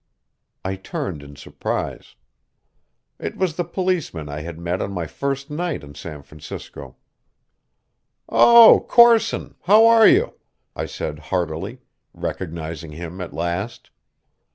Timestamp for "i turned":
0.65-1.21